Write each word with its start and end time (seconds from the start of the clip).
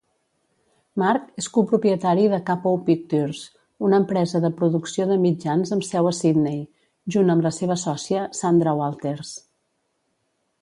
Mark 1.01 1.25
és 1.41 1.47
copropietari 1.57 2.23
de 2.31 2.39
Kapow 2.47 2.79
Pictures, 2.87 3.41
una 3.89 3.99
empresa 4.03 4.41
de 4.45 4.51
producció 4.61 5.07
de 5.11 5.19
mitjans 5.27 5.75
amb 5.77 5.87
seu 5.89 6.11
a 6.13 6.15
Sydney, 6.21 6.59
junt 7.17 7.31
amb 7.35 7.47
la 7.49 7.53
seva 7.59 7.79
sòcia 7.83 8.25
Sandra 8.41 8.75
Walters. 8.83 9.37